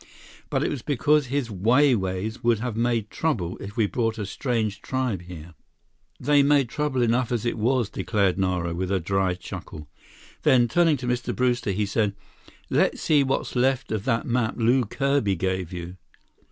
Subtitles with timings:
[0.49, 4.25] But it was because his Wai Wais would have made trouble if we brought a
[4.25, 5.53] strange tribe here."
[6.19, 9.87] "They made trouble enough as it was," declared Nara, with a dry chuckle.
[10.41, 11.35] Then, turning to Mr.
[11.35, 12.15] Brewster, he said,
[12.67, 15.97] "Let's see what's left of that map Lew Kirby gave you.